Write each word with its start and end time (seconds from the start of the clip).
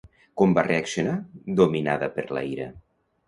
Com 0.41 0.55
va 0.59 0.63
reaccionar 0.67 1.13
dominada 1.61 2.09
per 2.17 2.25
la 2.37 2.45
ira? 2.55 2.71